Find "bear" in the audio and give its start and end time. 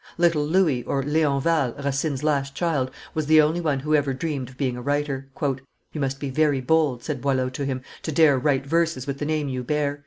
9.63-9.99